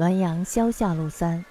[0.00, 1.44] 滦阳萧下路三。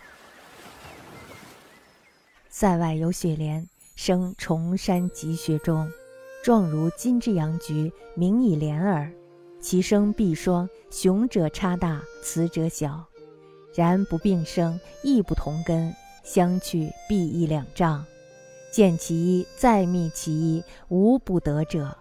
[2.50, 5.88] 塞外有雪莲，生崇山积雪中，
[6.44, 9.12] 状如金之阳菊，名以莲耳。
[9.62, 13.05] 其生必双，雄者差大，雌者小，
[13.75, 15.93] 然不并生，亦不同根，
[16.23, 18.04] 相去必一两丈。
[18.71, 21.95] 见其一，再觅其一，无不得者。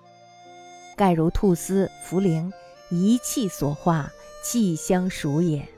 [0.96, 2.50] 盖如兔丝、茯苓，
[2.88, 4.10] 一气所化，
[4.42, 5.68] 气相属也。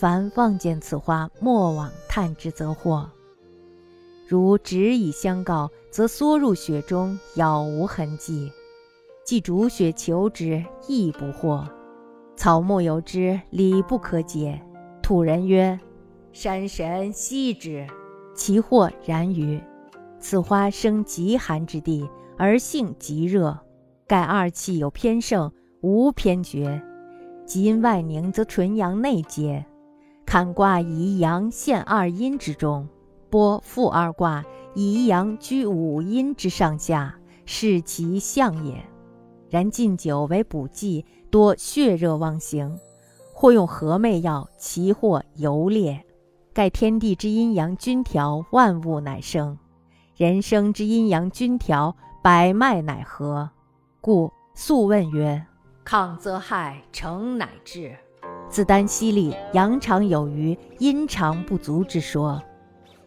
[0.00, 3.06] 凡望见此花，莫往探之则获。
[4.26, 8.50] 如直以相告，则缩入雪中，杳无痕迹；
[9.26, 11.68] 既逐雪求之，亦不获。
[12.34, 14.58] 草木有之，理不可解。
[15.02, 15.78] 土人曰
[16.32, 17.86] ：“山神息之，
[18.34, 19.62] 其祸然于。”
[20.18, 22.08] 此花生极寒之地，
[22.38, 23.58] 而性极热，
[24.06, 26.82] 盖二气有偏盛，无偏绝。
[27.44, 29.66] 即因外凝，则纯阳内结。
[30.30, 32.88] 坎卦以阳陷二阴之中，
[33.30, 38.80] 拨复二卦以阳居五阴之上下，是其象也。
[39.48, 42.78] 然近久为补剂，多血热妄行，
[43.34, 46.00] 或用和媚药，其或游烈。
[46.52, 49.58] 盖天地之阴阳均调，万物乃生。
[50.14, 53.50] 人生之阴阳均调，百脉乃和，
[54.00, 55.44] 故素问曰
[55.84, 57.96] ：“亢则害，成乃治。”
[58.50, 62.42] 自丹犀利，阳常有余，阴常不足之说。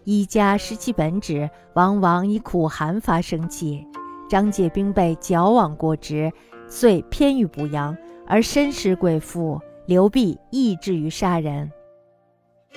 [0.06, 3.86] 医家失其本旨，往往以苦寒发生气。
[4.30, 6.32] 张介兵备矫枉过直，
[6.66, 9.60] 遂偏于补阳，而身失贵妇。
[9.86, 11.70] 刘弼亦至于杀人。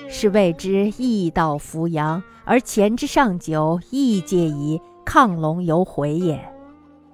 [0.09, 6.37] 是谓之易道扶阳，而前之上九，亦介以亢龙有悔也。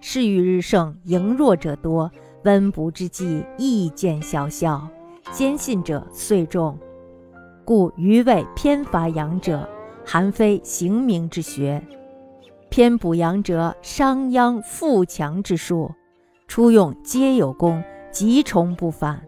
[0.02, 2.12] 是欲日盛，盈弱者多，
[2.44, 4.88] 温补之剂亦见小效，
[5.34, 6.78] 坚信者遂众。
[7.66, 9.68] 故余谓偏伐阳者，
[10.06, 11.82] 韩非行名之学；
[12.70, 15.92] 偏补阳者，商鞅富强之术。
[16.48, 19.20] 初用皆有功，极重不返。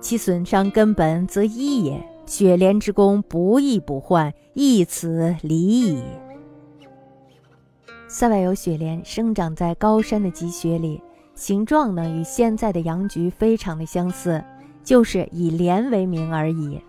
[0.00, 2.02] 其损伤根本，则一也。
[2.24, 6.02] 雪莲之功不易补患，亦此理矣。
[8.08, 11.02] 塞外有雪莲，生长在高山的积雪里，
[11.34, 14.42] 形状呢与现在的阳菊非常的相似，
[14.82, 16.80] 就是以莲为名而已。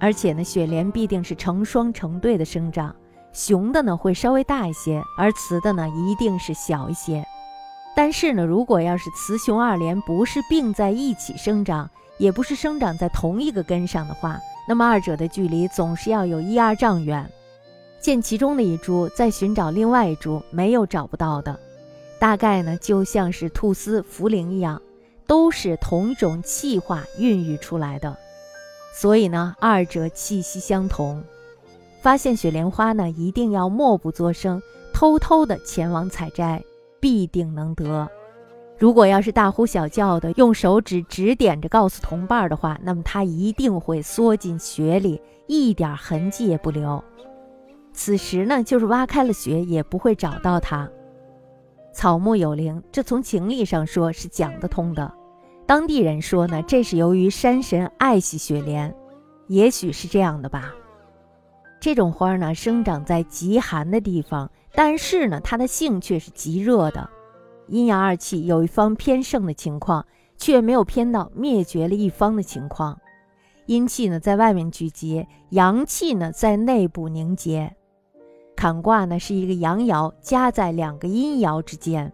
[0.00, 2.94] 而且呢，雪莲必定是成双成对的生长，
[3.32, 7.24] 雄的呢会稍微大一些，而雌的呢一定是小一些。
[7.96, 17.28] 但是呢，如果要是雌雄二莲不是并在一起生长，也不是生长在同一个根上的话，那么二者的距离总是要有一二丈远，
[18.00, 21.58] 见其中的一株，再寻找另外一株，没有找不到的。
[22.20, 24.80] 大概呢，就像是菟丝、茯苓一样，
[25.28, 28.16] 都是同一种气化孕育出来的。
[28.92, 31.22] 所以呢，二者气息相同。
[32.00, 34.60] 发现雪莲花呢，一定要默不作声，
[34.92, 36.62] 偷偷的前往采摘，
[36.98, 38.08] 必定能得。
[38.78, 47.02] 如果要是大呼小叫的，用手指指点着告诉同伴的话，那么他一定会缩进雪里，一点痕迹也不留。
[47.92, 50.88] 此时呢，就是挖开了雪，也不会找到它。
[51.92, 55.12] 草木有灵，这从情理上说是讲得通的。
[55.68, 58.96] 当地人说呢，这是由于山神爱惜雪莲，
[59.48, 60.74] 也许是这样的吧。
[61.78, 67.10] 这种花呢，生长在极寒的地方，但是呢，它的性却是极热的。
[67.66, 70.06] 阴阳二气有一方偏盛的情况，
[70.38, 72.98] 却没有偏到灭绝了一方的情况。
[73.66, 77.76] 阴气呢在外面聚集，阳气呢在内部凝结。
[78.56, 82.10] 坎卦呢是一个阳爻夹在两个阴爻之间，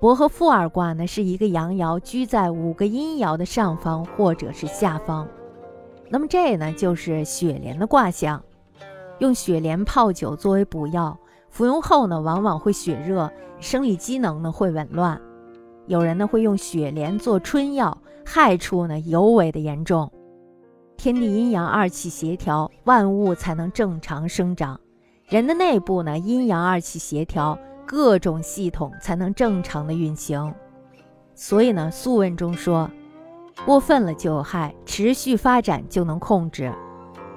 [0.00, 5.26] 伯和复二卦呢是一个阳爻居在五个阴爻的上方或者是下方。
[6.08, 8.42] 那么这呢就是雪莲的卦象，
[9.18, 11.18] 用雪莲泡酒作为补药。
[11.50, 15.20] 服用后呢，往往会血热，生理机能呢会紊乱。
[15.86, 20.12] 有人呢会用雪莲做春药，害处呢尤为的严重。
[20.96, 24.78] 天地阴阳二气协调，万物才能正常生长。
[25.26, 27.58] 人的内部呢阴阳二气协调，
[27.88, 30.54] 各种系统才能正常的运行。
[31.34, 32.90] 所以呢，《素问》中说，
[33.64, 36.70] 过分了就有害，持续发展就能控制。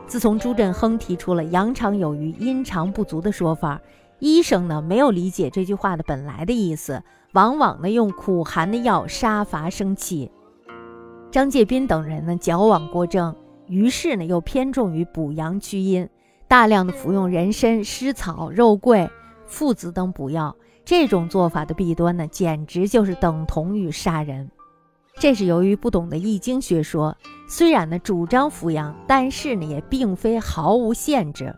[0.06, 3.80] 自从朱振亨提出了阳常有余，阴常不足的说法。
[4.20, 7.02] 医生呢没有理解这句话的本来的意思，
[7.32, 10.30] 往往呢用苦寒的药杀伐生气。
[11.32, 13.34] 张介宾等人呢矫枉过正，
[13.68, 16.10] 于是呢又偏重于补阳祛阴，
[16.48, 19.10] 大量的服用人参、湿草、肉桂、
[19.52, 20.56] 附子等补药。
[20.84, 24.50] 这种做法的弊端呢，简直就是等同于杀人。
[25.20, 27.16] 这是由于不懂得易经学说，
[27.48, 31.56] 虽然呢主张扶阳，但是呢也并非毫无限制。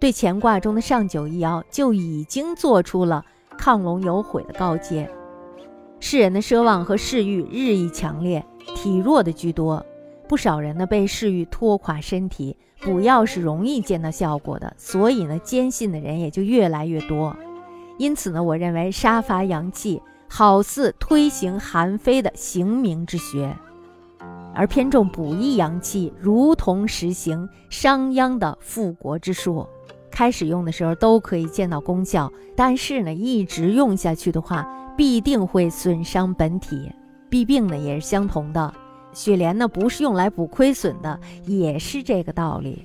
[0.00, 3.24] 对乾卦中的上九一爻就已经做出了
[3.58, 5.08] 亢龙有悔的告诫。
[6.00, 8.44] 世人的奢望和嗜欲日益强烈，
[8.74, 9.84] 体弱的居多，
[10.28, 17.34] 不少人呢被嗜欲拖垮身体，补药是容易见到效果的，所以呢坚信的人也就越来越多。
[17.96, 20.00] 因此呢，我认为杀伐阳气。
[20.30, 23.56] 好似推行韩非的行名之学，
[24.54, 29.66] 而偏重补益阳气，如同实行商鞅的复国之术。
[30.10, 36.92] 开始用的时候都可以见到功效，但是呢，一直用下去的话，必定会损伤本体。
[37.30, 38.74] 弊病呢也是相同的。
[39.12, 42.84] 雪莲呢不是用来补亏损的，也是这个道理。